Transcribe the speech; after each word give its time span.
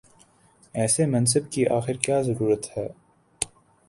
ایسے 0.75 1.05
منصب 1.05 1.51
کی 1.51 1.65
آخر 1.67 1.97
کیا 1.97 2.21
ضرورت 2.21 2.65
ہے؟ 2.77 2.87